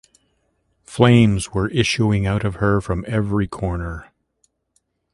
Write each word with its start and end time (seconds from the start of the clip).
Flames 0.83 1.53
were 1.53 1.67
issuing 1.67 2.25
out 2.25 2.43
of 2.43 2.55
her 2.55 2.81
from 2.81 3.05
every 3.07 3.45
corner. 3.47 4.09